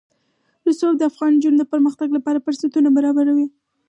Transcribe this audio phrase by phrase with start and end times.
[0.67, 3.47] رسوب د افغان نجونو د پرمختګ لپاره فرصتونه برابروي.